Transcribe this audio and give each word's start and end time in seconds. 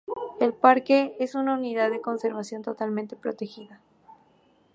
El 0.39 0.53
parque 0.55 1.15
es 1.19 1.35
una 1.35 1.53
unidad 1.53 1.91
de 1.91 2.01
conservación 2.01 2.63
totalmente 2.63 3.15
protegida. 3.15 3.81